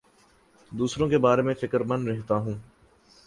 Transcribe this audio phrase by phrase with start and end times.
[0.71, 2.53] دوسروں کے بارے میں فکر مند رہتا ہوں